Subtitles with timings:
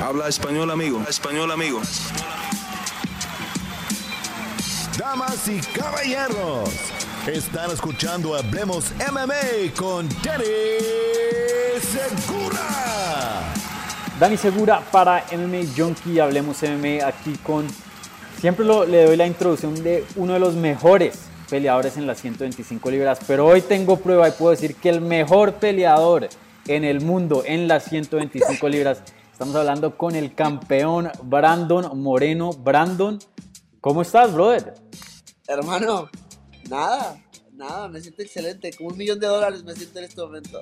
[0.00, 1.02] Habla español, amigo.
[1.08, 1.80] Español, amigo.
[4.96, 6.70] Damas y caballeros,
[7.26, 10.44] están escuchando Hablemos MMA con Danny
[11.80, 13.52] Segura.
[14.20, 16.20] Dani Segura para MMA Junkie.
[16.20, 17.66] Hablemos MMA aquí con.
[18.40, 21.18] Siempre le doy la introducción de uno de los mejores
[21.50, 25.54] peleadores en las 125 libras, pero hoy tengo prueba y puedo decir que el mejor
[25.54, 26.28] peleador
[26.68, 29.02] en el mundo en las 125 libras
[29.38, 32.50] Estamos hablando con el campeón Brandon Moreno.
[32.50, 33.20] Brandon,
[33.80, 34.74] ¿cómo estás, brother?
[35.46, 36.10] Hermano,
[36.68, 37.22] nada,
[37.52, 38.72] nada, me siento excelente.
[38.76, 40.58] Como un millón de dólares me siento en este momento.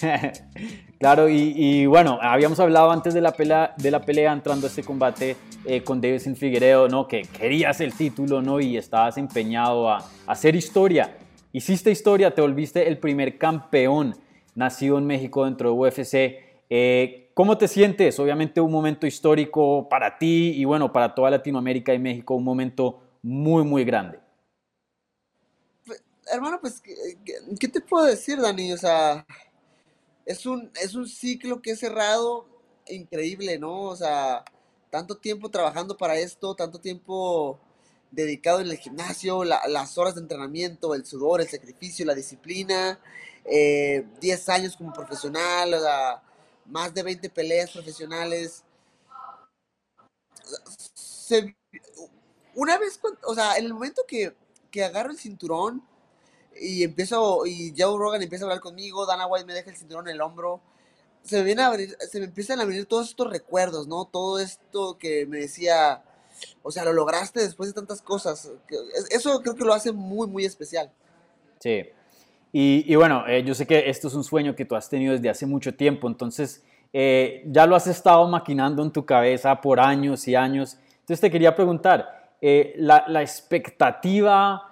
[1.00, 4.84] claro, y, bueno, habíamos hablado antes de la pelea, de la pelea entrando a este
[4.84, 7.08] combate eh, con Davidson Figueredo, ¿no?
[7.08, 8.60] Que querías el título, ¿no?
[8.60, 11.18] Y estabas empeñado a, a hacer historia.
[11.52, 14.14] Hiciste historia, te volviste el primer campeón
[14.54, 16.50] nacido en México dentro de UFC.
[16.72, 18.18] Eh, ¿Cómo te sientes?
[18.18, 23.00] Obviamente un momento histórico para ti y bueno, para toda Latinoamérica y México, un momento
[23.22, 24.18] muy, muy grande.
[25.86, 28.72] Pues, hermano, pues, ¿qué, te puedo decir, Dani?
[28.72, 29.26] O sea,
[30.26, 32.46] es un, es un ciclo que he cerrado
[32.88, 33.82] increíble, ¿no?
[33.82, 34.44] O sea,
[34.90, 37.58] tanto tiempo trabajando para esto, tanto tiempo
[38.10, 42.98] dedicado en el gimnasio, las horas de entrenamiento, el sudor, el sacrificio, la disciplina,
[43.44, 46.22] 10 eh, años como profesional, o sea,
[46.70, 48.64] más de 20 peleas profesionales.
[52.54, 54.34] una vez, o sea, en el momento que,
[54.70, 55.84] que agarro el cinturón
[56.60, 60.08] y empiezo, y Joe Rogan empieza a hablar conmigo, Dana White me deja el cinturón
[60.08, 60.60] en el hombro,
[61.22, 64.06] se me, viene a venir, se me empiezan a venir todos estos recuerdos, ¿no?
[64.06, 66.02] Todo esto que me decía,
[66.62, 68.50] o sea, lo lograste después de tantas cosas.
[69.10, 70.92] Eso creo que lo hace muy, muy especial.
[71.60, 71.90] Sí.
[72.52, 75.30] Y, bueno, eh, yo sé que esto es un sueño que tú has tenido desde
[75.30, 80.26] hace mucho tiempo, entonces eh, ya lo has estado maquinando en tu cabeza por años
[80.26, 80.76] y años.
[81.00, 84.66] Entonces te quería preguntar, eh, la, expectativa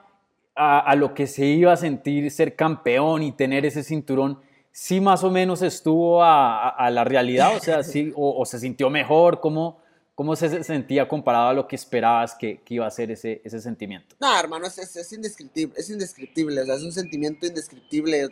[0.57, 4.41] a, lo que se iba a sentir ser campeón y tener ese cinturón,
[4.73, 7.57] ¿sí más o menos estuvo a, la realidad?
[7.57, 9.39] O sea, ¿sí, o, se sintió mejor?
[9.39, 9.79] ¿Cómo,
[10.19, 14.17] ¿Cómo se sentía comparado a lo que esperabas que, iba a ser ese, sentimiento?
[14.19, 18.29] No, hermano, es, es, indescriptible, es indescriptible, o sea, es un sentimiento indescriptible.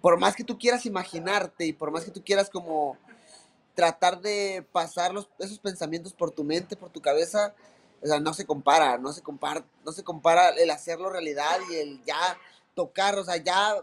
[0.00, 2.98] Por más que tú quieras imaginarte y por más que tú quieras como
[3.76, 7.54] tratar de pasar esos pensamientos por tu mente, por tu cabeza,
[8.02, 11.76] o sea, no se compara, no se compara, no se compara el hacerlo realidad y
[11.76, 12.36] el ya
[12.74, 13.76] tocar, o sea, ya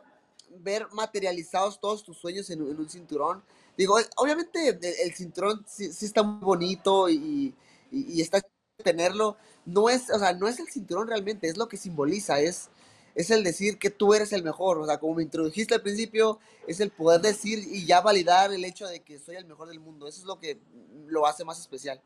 [0.58, 3.46] ver materializados todos tus sueños en un cinturón
[3.78, 7.54] Digo, obviamente el, cinturón sí, está muy bonito y,
[7.92, 8.42] y, está
[8.84, 9.38] tenerlo.
[9.66, 12.70] No es, o sea, no es el cinturón realmente, es lo que simboliza, es,
[13.16, 14.78] es el decir que tú eres el mejor.
[14.80, 18.64] O sea, como me introdujiste al principio, es el poder decir y ya validar el
[18.64, 20.08] hecho de que soy el mejor del mundo.
[20.08, 20.60] Eso es lo que
[21.08, 22.00] lo hace más especial.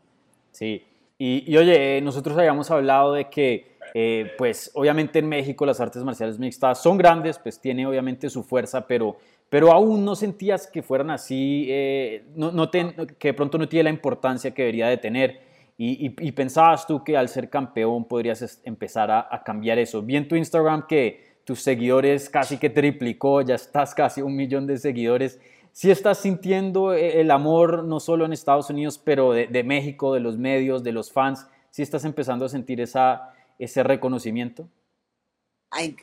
[0.51, 0.83] Sí,
[1.21, 6.39] y, oye, nosotros habíamos hablado de que, eh, pues obviamente en México las artes marciales
[6.39, 9.17] mixtas son grandes, pues tiene obviamente su fuerza, pero
[9.49, 13.89] pero aún no sentías que fueran así, eh, no, que de pronto no tiene la
[13.89, 15.49] importancia que debería de tener.
[15.81, 20.01] Y, pensabas tú que al ser campeón podrías empezar a, cambiar eso.
[20.01, 24.67] Vi en tu Instagram que tus seguidores casi que triplicó, ya estás casi un millón
[24.67, 25.39] de seguidores.
[25.71, 30.19] ¿Sí estás sintiendo eh, el amor no solo en Estados Unidos, pero de, México, de
[30.19, 31.47] los medios, de los fans?
[31.69, 34.67] ¿Sí estás empezando a sentir esa, ese reconocimiento?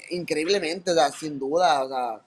[0.09, 2.21] Increíblemente, o sea, sin duda, o sea,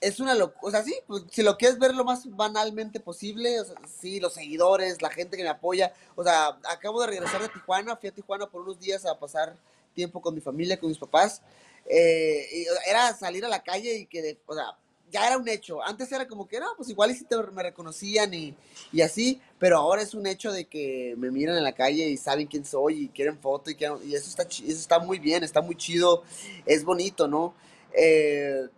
[0.00, 3.60] es una locura, o sea, sí, pues, si lo quieres ver lo más banalmente posible,
[3.60, 7.42] o sea, sí, los seguidores, la gente que me apoya, o sea, acabo de regresar
[7.42, 9.56] de Tijuana, fui a Tijuana por unos días a pasar
[9.94, 11.42] tiempo con mi familia, con mis papás,
[11.86, 14.76] eh, era salir a la calle y que, o sea,
[15.10, 17.62] ya era un hecho, antes era como que, no, pues igual y si te, me
[17.62, 18.54] reconocían y,
[18.92, 22.16] y, así, pero ahora es un hecho de que me miran en la calle y
[22.16, 25.44] saben quién soy y quieren foto y, quieren, y eso, está, eso está muy bien,
[25.44, 26.22] está muy chido,
[26.64, 27.54] es bonito, ¿no?
[27.92, 28.68] Eh,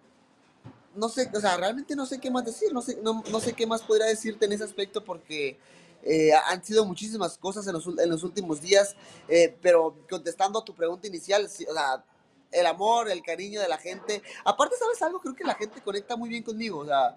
[0.95, 3.53] no sé, o sea, realmente no sé qué más decir, no sé, no, no sé
[3.55, 5.59] qué más podría decirte en ese aspecto porque
[6.03, 8.97] eh, han sido muchísimas cosas en los, en los últimos días,
[9.29, 12.05] eh, pero contestando a tu pregunta inicial, o sea,
[12.51, 15.21] el amor, el cariño de la gente, aparte, ¿sabes algo?
[15.21, 17.17] Creo que la gente conecta muy bien conmigo, o sea,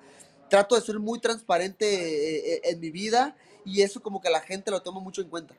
[0.50, 3.36] trato de ser muy transparente eh, en mi vida
[3.66, 5.56] y eso como que la gente lo toma mucho en cuenta.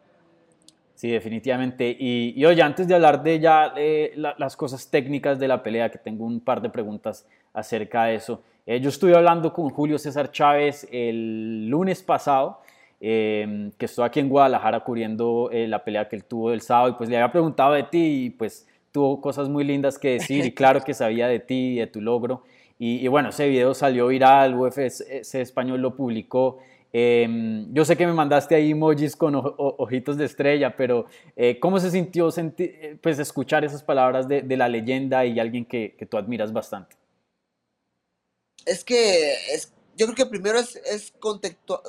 [0.96, 1.94] Sí, definitivamente.
[1.98, 3.74] Y, y oye, antes de hablar de ya
[4.16, 8.42] las cosas técnicas de la pelea, que tengo un par de preguntas acerca de eso.
[8.66, 12.60] Eh, yo estuve hablando con Julio César Chávez el lunes pasado,
[12.98, 16.88] em, que estuvo aquí en Guadalajara cubriendo eh, la pelea que él tuvo el sábado,
[16.88, 20.46] y pues le había preguntado de ti y pues tuvo cosas muy lindas que decir
[20.46, 22.42] y claro que sabía de ti y de tu logro.
[22.78, 26.58] Y, bueno, ese video salió viral, UFC Español lo publicó.
[26.92, 31.78] Em, yo sé que me mandaste ahí emojis con ojitos de estrella, pero eh, ¿cómo
[31.80, 32.30] se sintió
[33.02, 36.96] pues, escuchar esas palabras de, la leyenda y alguien que, tú admiras bastante?
[38.64, 41.12] Es que es, yo creo que primero es,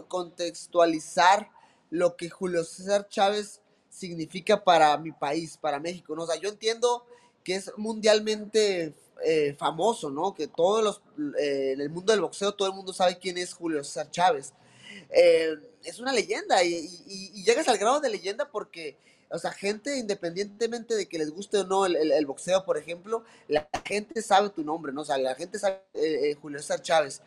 [0.07, 1.49] contextualizar
[1.89, 6.23] lo que Julio César Chávez significa para mi país, para México, ¿no?
[6.23, 7.05] O sea, yo entiendo
[7.43, 10.35] que es mundialmente eh, famoso, ¿no?
[10.35, 11.01] Que todos los,
[11.39, 14.53] eh, en el mundo del boxeo todo el mundo sabe quién es Julio César Chávez.
[15.09, 16.87] Eh, es una leyenda y,
[17.43, 18.97] llegas al grado de leyenda porque,
[19.29, 23.67] o sea, gente independientemente de que les guste o no el, boxeo, por ejemplo, la
[23.85, 25.01] gente sabe tu nombre, ¿no?
[25.01, 25.81] O sea, la gente sabe
[26.41, 27.21] Julio César Chávez.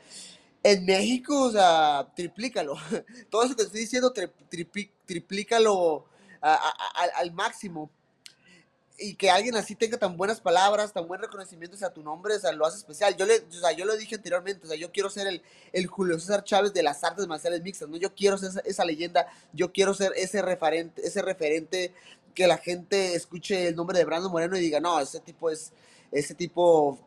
[0.63, 2.77] En México, o sea, triplícalo.
[3.31, 4.13] Todo eso que estoy diciendo,
[5.07, 6.05] triplícalo
[6.43, 7.91] al máximo
[9.01, 12.39] y que alguien así tenga tan buenas palabras, tan buen reconocimiento hacia tu nombre, o
[12.39, 13.17] sea, lo hace especial.
[13.17, 15.43] Yo, le, o sea, yo lo dije anteriormente, o sea, yo quiero ser el,
[15.73, 17.97] el Julio César Chávez de las artes marciales mixtas, ¿no?
[17.97, 21.93] Yo quiero ser esa, leyenda, yo quiero ser ese referente, ese referente
[22.35, 25.73] que la gente escuche el nombre de Brando Moreno y diga, no, ese tipo es,
[26.13, 26.99] ese tipo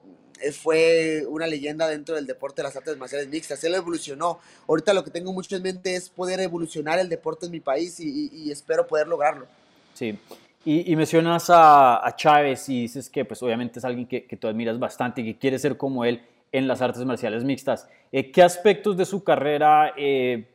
[0.41, 3.63] eh, fue una leyenda dentro del deporte de las artes marciales mixtas.
[3.63, 4.39] Él evolucionó.
[4.67, 7.99] Ahorita lo que tengo mucho en mente es poder evolucionar el deporte en mi país
[7.99, 9.47] y, y espero poder lograrlo.
[9.93, 10.17] Sí,
[10.65, 14.79] y, mencionas a, Chávez y dices que pues obviamente es alguien que, que, tú admiras
[14.79, 16.21] bastante y que quiere ser como él
[16.53, 17.89] en las artes marciales mixtas.
[18.11, 20.47] Eh, ¿Qué aspectos de su carrera, eh,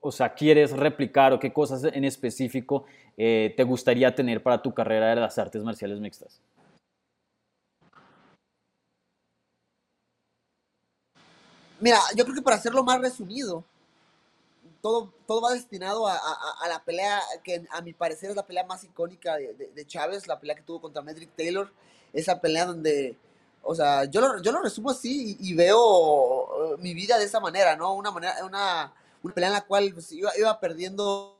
[0.00, 2.84] o sea, quieres replicar o qué cosas en específico
[3.16, 6.40] eh, te gustaría tener para tu carrera de las artes marciales mixtas?
[11.80, 13.64] Mira, yo creo que para hacerlo más resumido,
[14.84, 16.20] todo, todo va destinado a,
[16.68, 20.56] la pelea que a mi parecer es la pelea más icónica de, Chávez, la pelea
[20.56, 21.72] que tuvo contra Medrick Taylor,
[22.12, 23.16] esa pelea donde,
[23.62, 27.40] o sea, yo lo, yo lo resumo así y, veo uh, mi vida de esa
[27.40, 27.94] manera, ¿no?
[27.94, 28.92] Una, manera, una,
[29.22, 31.38] una pelea en la cual pues, iba, iba, perdiendo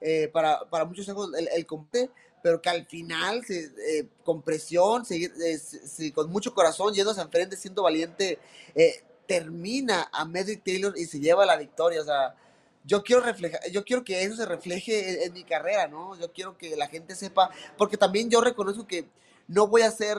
[0.00, 2.10] eh, para, para, muchos ojos el, el, combate,
[2.42, 8.40] pero que al final, eh, con presión, eh, con mucho corazón, yéndose enfrente, siendo valiente,
[9.28, 12.34] termina a Medrick Taylor y se lleva la victoria, o sea,
[12.88, 16.18] yo quiero reflejar, yo quiero que eso se refleje en, mi carrera, ¿no?
[16.18, 19.04] Yo quiero que la gente sepa, porque también yo reconozco que
[19.46, 20.16] no voy a ser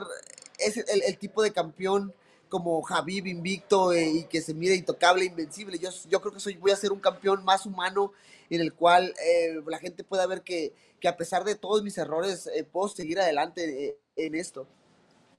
[0.56, 2.14] ese, el, tipo de campeón
[2.48, 5.80] como Javib invicto eh, y que se mire intocable, invencible.
[5.80, 8.12] Yo, yo creo que soy, voy a ser un campeón más humano
[8.50, 11.98] en el cual eh, la gente pueda ver que, que, a pesar de todos mis
[11.98, 14.68] errores eh, puedo seguir adelante en esto.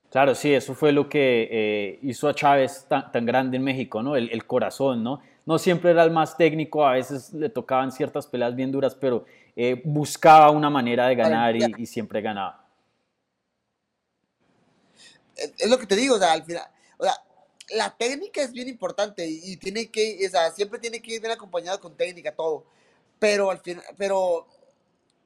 [0.09, 4.17] Claro, sí, eso fue lo que hizo a Chávez tan, tan, grande en México, ¿no?
[4.17, 5.21] El, el corazón, ¿no?
[5.51, 9.25] No siempre era el más técnico, a veces le tocaban ciertas peleas bien duras, pero
[9.53, 12.65] eh, buscaba una manera de ganar y, siempre ganaba.
[15.35, 16.63] Es lo que te digo, o sea, al final,
[16.97, 17.15] o sea,
[17.71, 21.33] la técnica es bien importante y, tiene que, o sea, siempre tiene que ir bien
[21.33, 22.63] acompañado con técnica, todo.
[23.19, 24.47] Pero al final, pero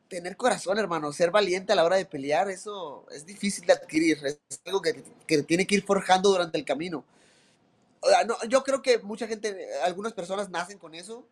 [0.08, 4.18] tener corazón, hermano, ser valiente a la hora de pelear, eso es difícil de adquirir,
[4.26, 7.06] es algo que, que tiene que ir forjando durante el camino
[8.48, 11.26] yo creo que mucha gente, algunas personas nacen con eso.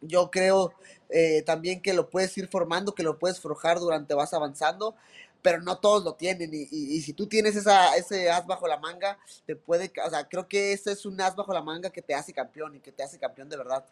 [0.00, 0.72] Yo creo
[1.10, 4.94] eh, también que lo puedes ir formando, que lo puedes forjar durante vas avanzando,
[5.42, 6.50] pero no todos lo tienen.
[6.52, 10.48] Y, si tú tienes esa, ese as bajo la manga, te puede, o sea, creo
[10.48, 13.02] que ese es un as bajo la manga que te hace campeón y que te
[13.02, 13.84] hace campeón de verdad.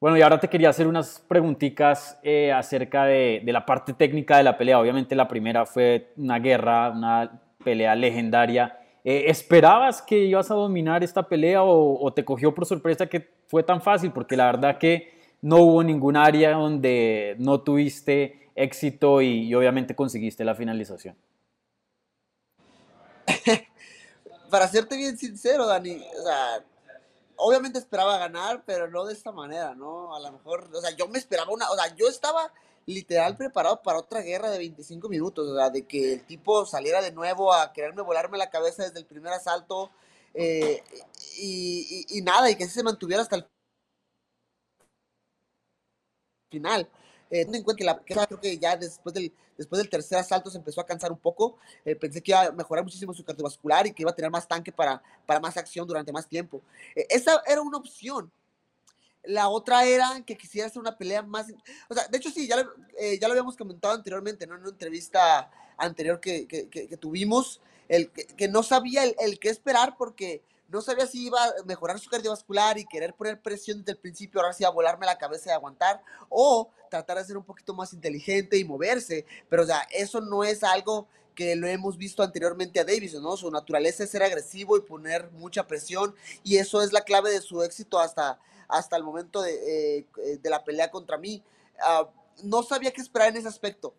[0.00, 4.38] Bueno, y ahora te quería hacer unas preguntitas eh, acerca de, de la parte técnica
[4.38, 4.78] de la pelea.
[4.78, 11.02] Obviamente la primera fue una guerra, una pelea legendaria eh, ¿Esperabas que ibas a dominar
[11.02, 14.12] esta pelea o, te cogió por sorpresa que fue tan fácil?
[14.12, 20.44] Porque la verdad que no hubo ningún área donde no tuviste éxito y, obviamente conseguiste
[20.44, 21.16] la finalización.
[24.50, 26.04] Para serte bien sincero, Dani,
[27.36, 30.14] obviamente esperaba ganar, pero no de esta manera, ¿no?
[30.14, 32.52] A lo mejor, o sea, yo me esperaba una, o sea, yo estaba
[32.90, 37.12] literal preparado para otra guerra de 25 minutos, o de que el tipo saliera de
[37.12, 39.90] nuevo a quererme volarme la cabeza desde el primer asalto
[40.34, 40.82] eh,
[41.38, 43.46] y, nada, y que se mantuviera hasta el
[46.50, 46.88] final.
[47.30, 50.58] Eh, en cuenta que la creo que ya después del, después del tercer asalto se
[50.58, 51.58] empezó a cansar un poco.
[51.84, 54.48] Eh, pensé que iba a mejorar muchísimo su cardiovascular y que iba a tener más
[54.48, 56.62] tanque para, para más acción durante más tiempo.
[56.94, 58.30] esa era una opción,
[59.24, 61.46] la otra era que quisiera hacer una pelea más.
[61.88, 64.54] O sea, de hecho, sí, ya, lo, eh, ya lo habíamos comentado anteriormente, ¿no?
[64.54, 70.42] En una entrevista anterior que, que, tuvimos, el, que, no sabía el, qué esperar porque
[70.68, 74.40] no sabía si iba a mejorar su cardiovascular y querer poner presión desde el principio,
[74.40, 77.92] ahora sí a volarme la cabeza y aguantar, o tratar de ser un poquito más
[77.92, 79.24] inteligente y moverse.
[79.48, 83.36] Pero, o sea, eso no es algo que lo hemos visto anteriormente a Davis, ¿no?
[83.36, 87.40] Su naturaleza es ser agresivo y poner mucha presión, y eso es la clave de
[87.40, 88.38] su éxito hasta
[88.70, 90.06] hasta el momento de, eh,
[90.40, 91.42] de la pelea contra mí.
[91.82, 92.08] Ah,
[92.42, 93.94] no sabía qué esperar en ese aspecto,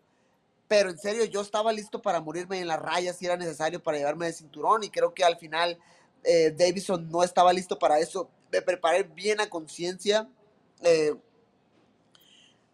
[0.68, 3.98] pero en serio, yo estaba listo para morirme en las rayas si era necesario para
[3.98, 5.78] llevarme de cinturón y creo que al final
[6.24, 8.28] eh, Davison no estaba listo para eso.
[8.50, 10.28] Me preparé bien a conciencia.
[10.82, 11.14] Eh,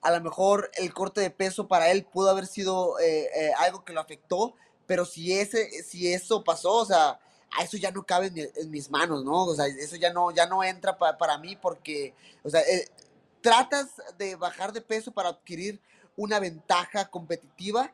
[0.01, 3.85] a lo mejor el corte de peso para él pudo haber sido eh, eh, algo
[3.85, 4.55] que lo afectó,
[4.87, 7.19] pero si, ese, si eso pasó, o sea,
[7.57, 9.45] a eso ya no cabe en, mis manos, ¿no?
[9.45, 12.89] O sea, eso ya no, ya no entra para mí porque, o sea, eh,
[13.41, 13.89] tratas
[14.19, 15.81] de bajar de peso para adquirir
[16.17, 17.93] una ventaja competitiva,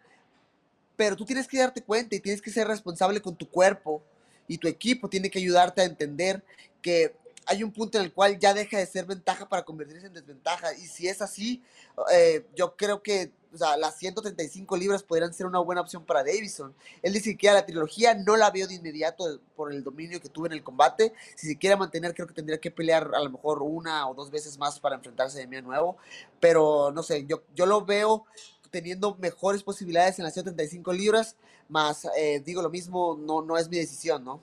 [0.96, 4.02] pero tú tienes que darte cuenta y tienes que ser responsable con tu cuerpo
[4.48, 6.42] y tu equipo tiene que ayudarte a entender
[6.82, 7.14] que
[7.46, 10.74] hay un punto en el cual ya deja de ser ventaja para convertirse en desventaja.
[10.74, 11.62] Y si es así,
[12.12, 13.32] eh, yo creo que
[13.78, 16.74] las 135 libras podrían ser una buena opción para Davison.
[17.02, 20.48] Él dice que la trilogía no la veo de inmediato por el dominio que tuve
[20.48, 21.12] en el combate.
[21.36, 24.30] Si se quiere mantener, creo que tendría que pelear a lo mejor una o dos
[24.30, 25.96] veces más para enfrentarse de mí a nuevo.
[26.40, 28.24] Pero no sé, yo, yo lo veo
[28.70, 31.36] teniendo mejores posibilidades en las 135 libras,
[31.68, 34.42] más eh, digo lo mismo, no, no es mi decisión, ¿no?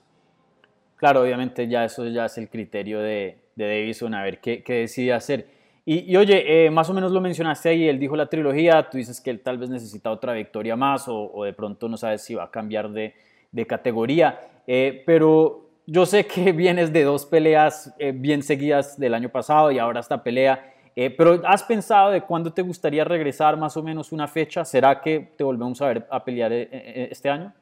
[1.02, 5.12] Claro, obviamente ya eso ya es el criterio de, de Davison, a ver qué, decide
[5.12, 5.48] hacer.
[5.84, 9.20] Y, oye, eh, más o menos lo mencionaste ahí, él dijo la trilogía, tú dices
[9.20, 12.44] que él tal vez necesita otra victoria más o, de pronto no sabes si va
[12.44, 13.16] a cambiar de,
[13.50, 19.14] de categoría, eh, pero yo sé que vienes de dos peleas eh, bien seguidas del
[19.14, 23.76] año pasado y ahora esta pelea, pero ¿has pensado de cuándo te gustaría regresar más
[23.76, 24.64] o menos una fecha?
[24.64, 27.52] ¿Será que te volvemos a ver a pelear este año?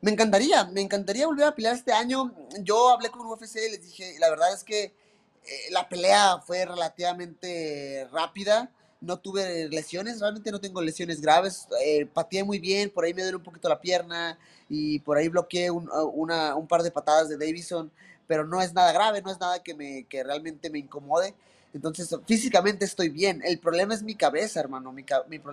[0.00, 2.32] Me encantaría, me encantaría volver a pelear este año.
[2.60, 6.64] Yo hablé con UFC y les dije, la verdad es que eh, la pelea fue
[6.64, 8.70] relativamente rápida.
[9.00, 11.66] No tuve lesiones, realmente no tengo lesiones graves.
[11.84, 14.38] Eh, pateé muy bien, por ahí me duele un poquito la pierna
[14.68, 17.90] y por ahí bloqueé un, una, un par de patadas de Davison,
[18.28, 21.34] pero no es nada grave, no es nada que, me, que realmente me incomode.
[21.74, 23.42] Entonces, físicamente estoy bien.
[23.44, 24.92] El problema es mi cabeza, hermano.
[24.92, 25.04] Mi,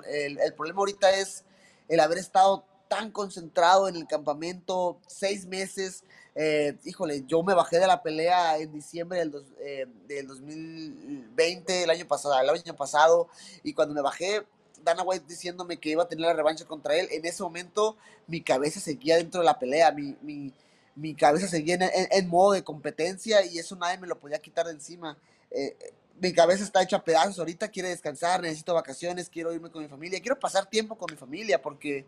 [0.07, 1.43] el problema ahorita es
[1.87, 6.03] el haber estado tan concentrado en el campamento, seis meses.
[6.35, 11.89] Eh, híjole, yo me bajé de la pelea en diciembre del, eh, del 2020, el
[11.89, 13.29] año pasado, el año pasado,
[13.63, 14.45] y cuando me bajé,
[14.83, 18.41] Dana White diciéndome que iba a tener la revancha contra él, en ese momento mi
[18.41, 20.53] cabeza seguía dentro de la pelea, mi, mi,
[20.95, 24.73] mi cabeza seguía en, modo de competencia y eso nadie me lo podía quitar de
[24.73, 25.17] encima.
[25.51, 25.75] Eh,
[26.19, 29.89] mi cabeza está hecha a pedazos, ahorita quiero descansar, necesito vacaciones, quiero irme con mi
[29.89, 32.05] familia, quiero pasar tiempo con mi familia porque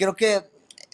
[0.00, 0.42] creo que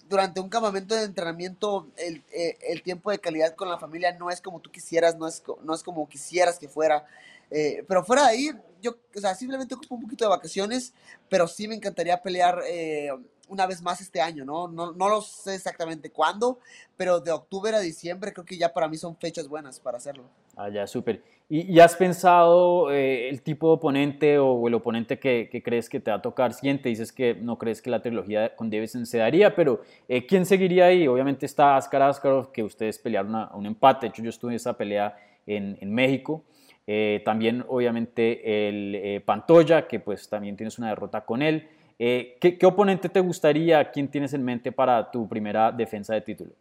[0.09, 4.31] durante un campamento de entrenamiento el, eh, el, tiempo de calidad con la familia no
[4.31, 7.07] es como tú quisieras, no es, no es como quisieras que fuera.
[7.53, 8.51] Eh, pero fuera de ahí,
[8.83, 10.93] yo, o sea, simplemente ocupo un poquito de vacaciones,
[11.29, 13.11] pero sí me encantaría pelear eh,
[13.49, 14.69] una vez más este año, ¿no?
[14.69, 14.93] ¿no?
[14.93, 16.59] No lo sé exactamente cuándo,
[16.97, 20.25] pero de octubre a diciembre creo que ya para mí son fechas buenas para hacerlo.
[20.57, 21.23] Ah, ya, súper.
[21.49, 26.11] ¿Y, has pensado eh, el tipo de oponente o, el oponente que, crees que te
[26.11, 26.89] va a tocar siguiente?
[26.89, 30.87] Dices que no crees que la trilogía con Davison se daría, pero eh, ¿quién seguiría
[30.87, 31.07] ahí?
[31.07, 34.07] Obviamente está Askar Askarov, que ustedes pelearon a, un empate.
[34.07, 36.43] De hecho, yo estuve en esa pelea en, en México.
[36.85, 41.69] Eh, también, obviamente, el Pantoya, que pues también tienes una derrota con él.
[41.99, 43.91] ¿Qué, ¿Qué oponente te gustaría?
[43.91, 46.53] ¿Quién tienes en mente para tu primera defensa de título?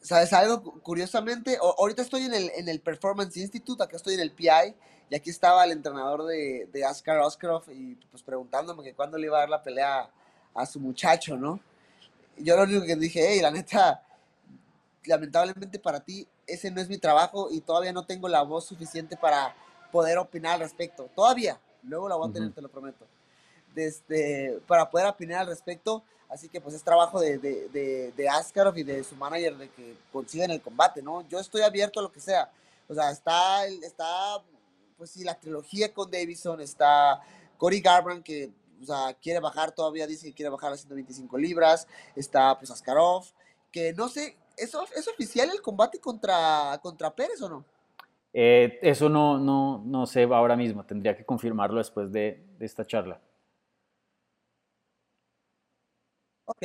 [0.00, 0.62] ¿Sabes algo?
[0.82, 4.74] Curiosamente, ahorita estoy en el, en el Performance Institute, acá estoy en el PI,
[5.10, 9.26] y aquí estaba el entrenador de, de Oscar Oskarov y pues preguntándome que cuándo le
[9.26, 10.08] iba a dar la pelea
[10.54, 11.60] a su muchacho, ¿no?
[12.38, 14.02] yo lo único que dije, hey, la neta,
[15.04, 19.16] lamentablemente para ti, ese no es mi trabajo y todavía no tengo la voz suficiente
[19.16, 19.54] para
[19.90, 21.08] poder opinar al respecto.
[21.14, 23.06] Todavía, luego la voy a tener, te lo prometo.
[23.76, 28.76] Desde, para poder opinar al respecto, Así que pues es trabajo de, de, de, Askarov
[28.76, 31.26] y de su manager de que consigan el combate, ¿no?
[31.28, 32.50] Yo estoy abierto a lo que sea.
[32.88, 34.42] O sea, está, está
[34.96, 37.20] pues sí, la trilogía con Davison, está
[37.58, 38.50] Cory Garbrandt que
[38.82, 43.24] o sea, quiere bajar todavía, dice que quiere bajar a 125 libras, está pues Askarov,
[43.70, 47.64] que no sé, ¿es, ¿es oficial el combate contra, contra Pérez o no?
[48.32, 52.86] Eh, eso no, no, no sé ahora mismo, tendría que confirmarlo después de, de esta
[52.86, 53.20] charla.
[56.46, 56.62] Ok.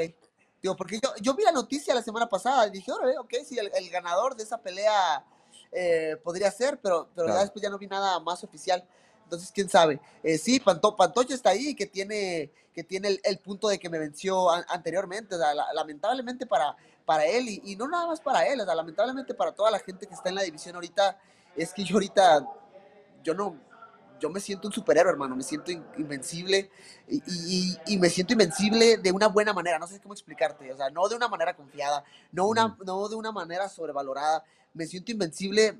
[0.61, 3.57] Digo, porque yo, yo vi la noticia la semana pasada y dije, órale, ok, sí,
[3.57, 5.25] el, ganador de esa pelea
[5.71, 8.85] eh, podría ser, pero, pero ya después ya no vi nada más oficial.
[9.23, 9.99] Entonces, quién sabe.
[10.21, 13.97] Eh, sí, Panto, Pantocho está ahí, que tiene, que tiene el, punto de que me
[13.97, 15.35] venció anteriormente.
[15.35, 18.75] O sea, lamentablemente para, para él, y, y, no nada más para él, o sea,
[18.75, 21.17] lamentablemente para toda la gente que está en la división ahorita,
[21.55, 22.45] es que yo ahorita,
[23.23, 23.57] yo no,
[24.21, 26.69] yo me siento un superhéroe, hermano, me siento invencible
[27.07, 31.09] y, me siento invencible de una buena manera, no sé cómo explicarte, o sea, no
[31.09, 35.79] de una manera confiada, no, una, no de una manera sobrevalorada, me siento invencible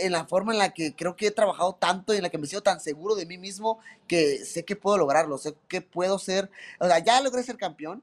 [0.00, 2.38] en la forma en la que creo que he trabajado tanto y en la que
[2.38, 6.18] me siento tan seguro de mí mismo que sé que puedo lograrlo, sé que puedo
[6.18, 8.02] ser, o sea, ya logré ser campeón,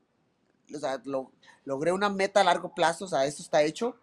[0.74, 1.30] o sea, lo,
[1.66, 3.98] logré una meta a largo plazo, o sea, esto está hecho,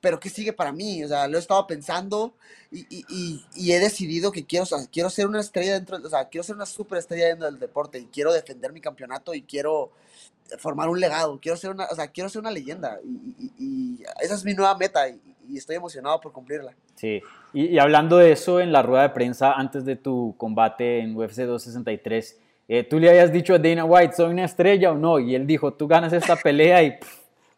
[0.00, 1.02] pero ¿qué sigue para mí?
[1.04, 2.34] O sea, lo he estado pensando
[2.70, 6.08] y, y, y, he decidido que quiero, o sea, quiero ser una estrella dentro, o
[6.08, 9.42] sea, quiero ser una super estrella dentro del deporte y quiero defender mi campeonato y
[9.42, 9.90] quiero
[10.58, 14.34] formar un legado, quiero ser una, o sea, quiero ser una leyenda y, y esa
[14.34, 15.20] es mi nueva meta y,
[15.56, 16.74] estoy emocionado por cumplirla.
[16.94, 17.22] Sí,
[17.54, 21.38] y, hablando de eso en la rueda de prensa antes de tu combate en UFC
[21.38, 22.38] 263,
[22.68, 25.18] eh, tú le habías dicho a Dana White, ¿soy una estrella o no?
[25.18, 26.98] Y él dijo, tú ganas esta pelea y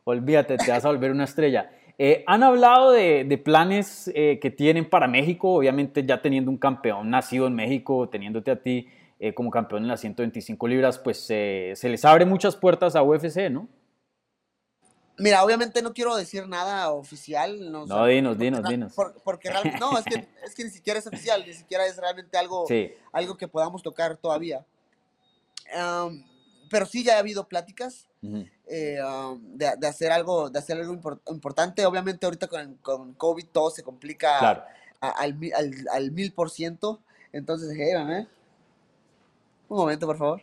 [0.04, 1.68] olvídate, te vas a volver una estrella.
[2.02, 7.11] Eh, han hablado de, planes eh, que tienen para México, obviamente ya teniendo un campeón
[7.11, 8.88] nacido en México, teniéndote a ti
[9.19, 13.50] eh, como campeón en las 125 libras, pues se les abre muchas puertas a UFC,
[13.50, 13.69] ¿no?
[15.19, 17.71] Mira, obviamente no quiero decir nada oficial.
[17.71, 18.95] No, no dinos, dinos, dinos.
[19.23, 22.38] porque realmente, no, es que, es que, ni siquiera es oficial, ni siquiera es realmente
[22.38, 22.64] algo,
[23.12, 24.64] algo que podamos tocar todavía.
[26.71, 28.09] pero sí ya ha habido pláticas.
[28.72, 30.94] Eh, um, de, hacer algo, de hacer algo
[31.28, 31.84] importante.
[31.84, 34.64] Obviamente ahorita con, con, COVID todo se complica
[35.00, 35.36] al,
[35.92, 37.00] al, mil por ciento.
[37.32, 38.28] Entonces, hey,
[39.68, 40.42] un momento, por favor.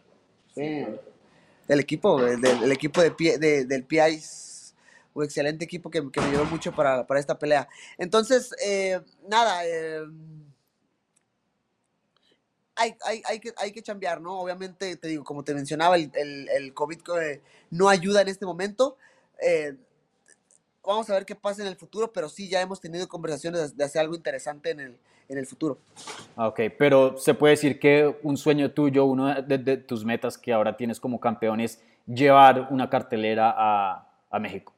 [0.53, 0.86] Sí.
[1.69, 4.22] El equipo, del, equipo de pie, de, del PI
[5.13, 7.67] un excelente equipo que, que me ayudó mucho para, para, esta pelea.
[7.98, 10.01] Entonces, eh, nada, eh,
[12.77, 14.39] hay, hay, hay, que, hay que chambear, ¿no?
[14.39, 17.41] Obviamente, te digo, como te mencionaba, el, el, el COVID eh,
[17.72, 18.98] no ayuda en este momento.
[19.41, 19.75] Eh,
[20.84, 23.84] vamos a ver qué pasa en el futuro, pero sí, ya hemos tenido conversaciones de,
[23.84, 25.79] hacer algo interesante en el, en el futuro.
[26.36, 30.38] Ah, ok, pero se puede decir que un sueño tuyo, uno de, de tus metas
[30.38, 34.74] que ahora tienes como campeón es llevar una cartelera a, a México.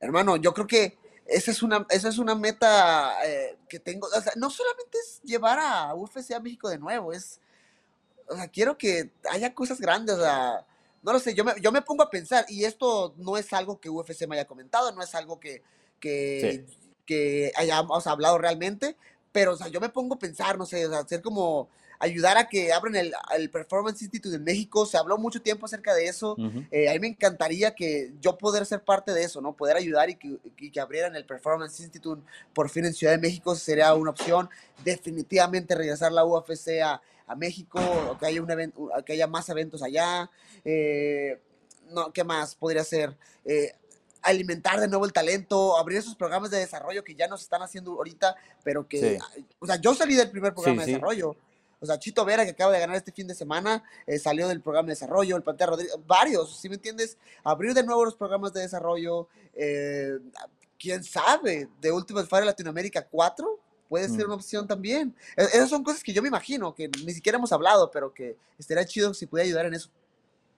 [0.00, 4.06] Hermano, yo creo que esa es una, esa es una meta eh, que tengo.
[4.06, 7.40] O sea, no solamente es llevar a UFC a México de nuevo, es.
[8.28, 10.16] O sea, quiero que haya cosas grandes.
[10.16, 10.66] O sea,
[11.02, 13.80] no lo sé, yo me, yo me pongo a pensar, y esto no es algo
[13.80, 15.62] que UFC me haya comentado, no es algo que,
[15.98, 16.64] que,
[17.04, 18.96] que hayamos hablado realmente,
[19.32, 21.68] pero o sea, yo me pongo a pensar, no sé, o sea, hacer como
[22.02, 24.84] ayudar a que abran el, el, Performance Institute en México.
[24.86, 26.36] Se habló mucho tiempo acerca de eso.
[26.72, 29.52] Eh, a mí me encantaría que yo poder ser parte de eso, ¿no?
[29.52, 30.36] Poder ayudar y que,
[30.72, 32.20] que, abrieran el Performance Institute
[32.52, 34.50] por fin en Ciudad de México sería una opción.
[34.84, 37.78] Definitivamente regresar la UFC a, a México,
[38.18, 40.28] que haya, un evento, que haya más eventos allá.
[40.64, 41.38] Eh,
[41.90, 43.16] no, ¿Qué más podría ser?
[43.44, 43.74] Eh,
[44.22, 47.92] alimentar de nuevo el talento, abrir esos programas de desarrollo que ya nos están haciendo
[47.92, 48.34] ahorita,
[48.64, 49.20] pero que,
[49.60, 51.36] o sea, yo salí del primer programa de desarrollo.
[51.82, 54.60] O sea, Chito Vera, que acaba de ganar este fin de semana, eh, salió del
[54.60, 57.18] programa de desarrollo, el Pantera Rodríguez, varios, si me entiendes?
[57.42, 60.18] Abrir de nuevo los programas de desarrollo, eh,
[60.78, 64.26] quién sabe, de Ultimate Fighter Latinoamérica 4 puede ser mm.
[64.26, 65.14] una opción también.
[65.36, 68.36] E, esas son cosas que yo me imagino, que ni siquiera hemos hablado, pero que
[68.58, 69.90] estaría chido si pudiera ayudar en eso.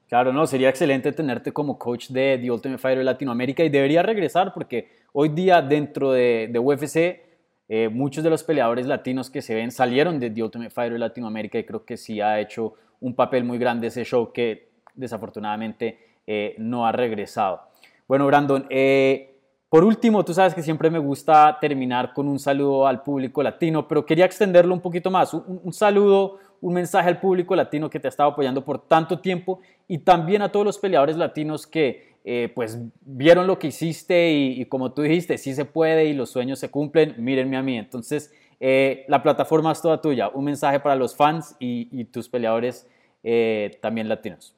[0.08, 4.52] Claro, no, sería excelente tenerte como coach de The Ultimate Fighter Latinoamérica y debería regresar
[4.52, 7.33] porque hoy día dentro de, de UFC
[7.68, 11.58] eh, muchos de los peleadores latinos que se ven salieron de The Ultimate Fighter Latinoamérica
[11.58, 16.54] y creo que sí ha hecho un papel muy grande ese show que desafortunadamente eh,
[16.58, 17.62] no ha regresado.
[18.06, 22.86] Bueno, Brandon, eh, por último, tú sabes que siempre me gusta terminar con un saludo
[22.86, 25.34] al público latino, pero quería extenderlo un poquito más.
[25.34, 29.60] un saludo, un mensaje al público latino que te ha estado apoyando por tanto tiempo
[29.88, 34.64] y también a todos los peleadores latinos que eh, pues vieron lo que hiciste y,
[34.66, 37.76] como tú dijiste, sí se puede y los sueños se cumplen, mírenme a mí.
[37.76, 40.28] Entonces, eh, la plataforma es toda tuya.
[40.28, 42.86] Un mensaje para los fans y, tus peleadores
[43.22, 44.54] eh, también latinos.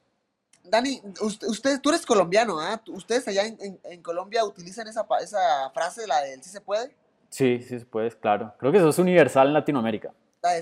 [0.63, 2.81] Dani, usted, tú eres colombiano, ¿ah?
[2.89, 6.95] ¿Ustedes allá en, Colombia utilizan esa, esa frase, la del sí se puede?
[7.31, 8.53] Sí, sí se puede, claro.
[8.59, 10.13] Creo que eso es universal en Latinoamérica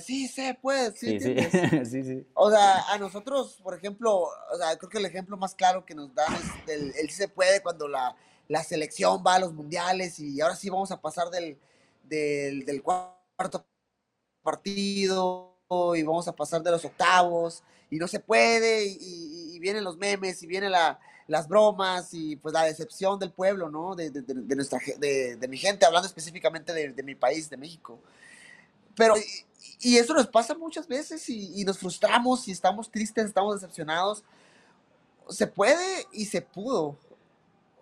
[0.00, 1.34] sí se puede, ¿sí, sí,
[1.84, 5.54] sí, sí, O sea, a nosotros, por ejemplo, o sea, creo que el ejemplo más
[5.54, 8.16] claro que nos dan es el, sí se puede cuando la,
[8.48, 11.58] la, selección va a los mundiales y ahora sí vamos a pasar del,
[12.02, 13.64] del, del cuarto
[14.42, 15.54] partido
[15.94, 20.42] y vamos a pasar de los octavos y no se puede y, vienen los memes
[20.42, 23.94] y vienen la, las bromas y pues la decepción del pueblo, ¿no?
[23.94, 27.98] De, de, de nuestra, de, mi gente, hablando específicamente de, mi país, de México.
[28.96, 29.14] Pero
[29.80, 34.24] y eso nos pasa muchas veces y, nos frustramos y estamos tristes, estamos decepcionados.
[35.28, 36.96] Se puede y se pudo.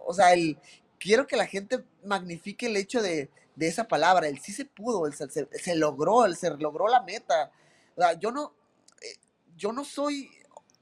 [0.04, 0.58] O sea, el,
[0.98, 5.06] quiero que la gente magnifique el hecho de, de esa palabra, el sí se pudo,
[5.06, 7.52] el, se, se, logró, el se logró la meta.
[7.96, 8.52] O sea, yo no,
[9.00, 9.16] eh,
[9.56, 10.28] yo no soy,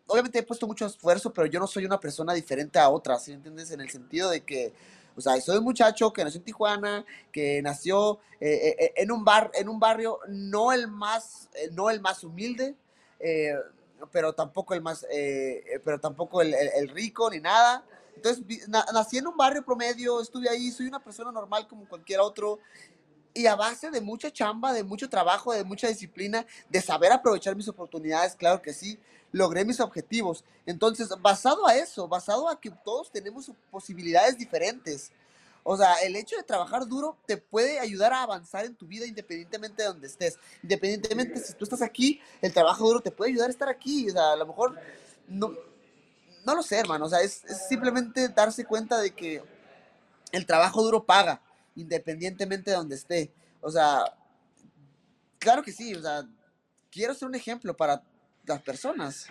[0.07, 3.33] obviamente he puesto mucho esfuerzo, pero yo no soy una persona diferente a otras, ¿sí
[3.33, 3.71] entiendes?
[3.73, 4.73] En el sentido de que,
[5.17, 9.25] O sea, soy un muchacho que nació en Tijuana, que nació eh, eh, en, un
[9.25, 12.75] bar, en un barrio no el más, no el más humilde,
[14.13, 15.07] pero tampoco el más,
[15.85, 17.85] pero tampoco el, el, rico ni nada.
[18.17, 22.59] Entonces, nací en un barrio promedio, estuve ahí, soy una persona normal como cualquier otro
[23.35, 27.57] y a base de mucha chamba, de mucho trabajo, de mucha disciplina, de saber aprovechar
[27.57, 28.99] mis oportunidades, claro que sí,
[29.33, 30.45] logré mis objetivos.
[30.67, 35.13] Entonces, basado a eso, basado a que todos tenemos posibilidades diferentes,
[35.63, 39.07] o sea, el hecho de trabajar duro te puede ayudar a avanzar en tu vida
[39.07, 40.39] independientemente de donde estés.
[40.63, 44.09] Independientemente si tú estás aquí, el trabajo duro te puede ayudar a estar aquí.
[44.09, 44.79] O sea, a lo mejor
[45.29, 45.53] no,
[46.47, 47.05] no lo sé, hermano.
[47.05, 49.43] O sea, es, es simplemente darse cuenta de que
[50.33, 51.43] el trabajo duro paga
[51.77, 53.31] independientemente de donde esté.
[53.61, 54.05] O sea,
[55.39, 56.27] claro que sí, o sea,
[56.91, 58.03] quiero ser un ejemplo para
[58.51, 59.29] las personas.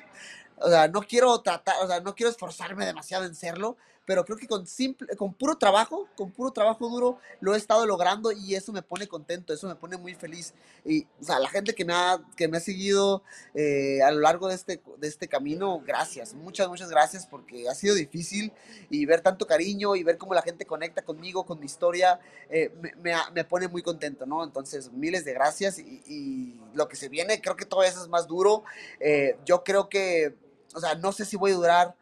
[0.58, 3.77] O sea, no quiero tratar, o sea, no quiero esforzarme demasiado en serlo,
[4.09, 7.85] pero creo que con simple, con puro trabajo, con puro trabajo duro, lo he estado
[7.85, 10.55] logrando y eso me pone contento, eso me pone muy feliz.
[10.83, 13.21] Y, o sea, la gente que me ha, que me ha seguido
[13.53, 17.75] eh, a lo largo de este, de este camino, gracias, muchas, muchas gracias porque ha
[17.75, 18.51] sido difícil
[18.89, 22.19] y ver tanto cariño y ver cómo la gente conecta conmigo, con mi historia,
[22.49, 24.43] eh, me, me, pone muy contento, ¿no?
[24.43, 28.25] Entonces, miles de gracias y, lo que se viene, creo que todo eso es más
[28.27, 28.63] duro.
[28.99, 30.33] Eh, yo creo que,
[30.73, 31.95] o sea, no sé si voy a durar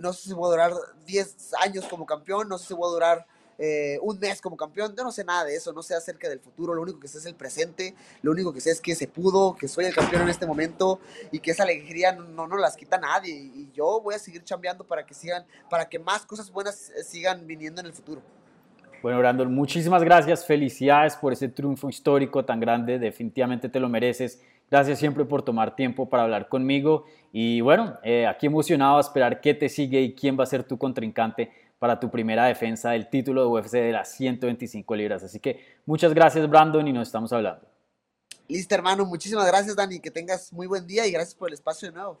[0.00, 0.72] no sé si voy a durar
[1.06, 3.26] 10 años como campeón, no sé si voy a durar
[3.62, 6.40] eh, un mes como campeón, yo no sé nada de eso, no sé acerca del
[6.40, 9.06] futuro, lo único que sé es el presente, lo único que sé es que se
[9.06, 10.98] pudo, que soy el campeón en este momento
[11.30, 14.84] y que esa alegría no nos las quita nadie y yo voy a seguir chambeando
[14.84, 18.22] para que sigan, para que más cosas buenas eh, sigan viniendo en el futuro.
[19.02, 24.40] Bueno, Brandon, muchísimas gracias, felicidades por ese triunfo histórico tan grande, definitivamente te lo mereces.
[24.70, 29.40] Gracias siempre por tomar tiempo para hablar conmigo y bueno, eh, aquí emocionado a esperar
[29.40, 33.08] qué te sigue y quién va a ser tu contrincante para tu primera defensa del
[33.08, 35.24] título de UFC de las 125 libras.
[35.24, 37.66] Así que muchas gracias Brandon y nos estamos hablando.
[38.46, 41.88] Listo hermano, muchísimas gracias Dani, que tengas muy buen día y gracias por el espacio
[41.88, 42.20] de nuevo.